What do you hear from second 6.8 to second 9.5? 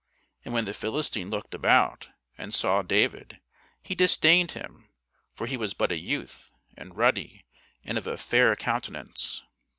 ruddy, and of a fair countenance.